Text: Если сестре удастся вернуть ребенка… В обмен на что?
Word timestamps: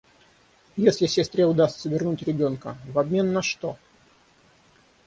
Если 0.77 1.05
сестре 1.05 1.45
удастся 1.45 1.87
вернуть 1.87 2.23
ребенка… 2.23 2.75
В 2.87 2.97
обмен 2.97 3.31
на 3.33 3.43
что? 3.43 3.77